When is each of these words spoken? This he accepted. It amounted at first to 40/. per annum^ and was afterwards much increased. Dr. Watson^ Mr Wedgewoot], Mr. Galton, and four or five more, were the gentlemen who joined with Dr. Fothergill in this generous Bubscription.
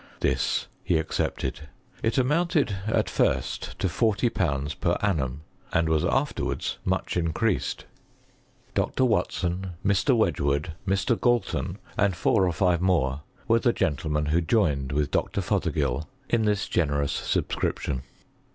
This 0.21 0.65
he 0.83 0.97
accepted. 0.97 1.69
It 2.01 2.17
amounted 2.17 2.75
at 2.87 3.07
first 3.07 3.77
to 3.77 3.87
40/. 3.87 4.33
per 4.81 4.95
annum^ 4.97 5.41
and 5.71 5.87
was 5.87 6.03
afterwards 6.03 6.79
much 6.83 7.15
increased. 7.15 7.85
Dr. 8.73 9.03
Watson^ 9.03 9.73
Mr 9.85 10.17
Wedgewoot], 10.17 10.69
Mr. 10.87 11.21
Galton, 11.21 11.77
and 11.99 12.15
four 12.15 12.47
or 12.47 12.51
five 12.51 12.81
more, 12.81 13.21
were 13.47 13.59
the 13.59 13.73
gentlemen 13.73 14.25
who 14.25 14.41
joined 14.41 14.91
with 14.91 15.11
Dr. 15.11 15.39
Fothergill 15.39 16.09
in 16.27 16.45
this 16.45 16.67
generous 16.67 17.15
Bubscription. 17.35 18.01